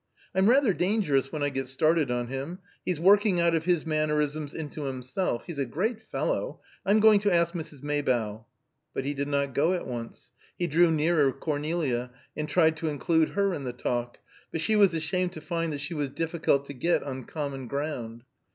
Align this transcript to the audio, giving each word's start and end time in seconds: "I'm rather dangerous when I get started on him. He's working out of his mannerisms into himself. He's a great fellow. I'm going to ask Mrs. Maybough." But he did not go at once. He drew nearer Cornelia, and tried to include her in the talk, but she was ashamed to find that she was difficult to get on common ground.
"I'm 0.33 0.49
rather 0.49 0.73
dangerous 0.73 1.31
when 1.31 1.43
I 1.43 1.49
get 1.49 1.67
started 1.67 2.09
on 2.09 2.25
him. 2.25 2.57
He's 2.83 2.99
working 2.99 3.39
out 3.39 3.53
of 3.53 3.65
his 3.65 3.85
mannerisms 3.85 4.55
into 4.55 4.85
himself. 4.85 5.43
He's 5.45 5.59
a 5.59 5.63
great 5.65 6.01
fellow. 6.01 6.59
I'm 6.83 6.99
going 7.01 7.19
to 7.19 7.31
ask 7.31 7.53
Mrs. 7.53 7.83
Maybough." 7.83 8.43
But 8.95 9.05
he 9.05 9.13
did 9.13 9.27
not 9.27 9.53
go 9.53 9.73
at 9.75 9.85
once. 9.85 10.31
He 10.57 10.65
drew 10.65 10.89
nearer 10.89 11.31
Cornelia, 11.31 12.09
and 12.35 12.49
tried 12.49 12.77
to 12.77 12.89
include 12.89 13.29
her 13.37 13.53
in 13.53 13.63
the 13.63 13.73
talk, 13.73 14.17
but 14.51 14.59
she 14.59 14.75
was 14.75 14.95
ashamed 14.95 15.33
to 15.33 15.41
find 15.41 15.71
that 15.71 15.81
she 15.81 15.93
was 15.93 16.09
difficult 16.09 16.65
to 16.65 16.73
get 16.73 17.03
on 17.03 17.25
common 17.25 17.67
ground. 17.67 18.23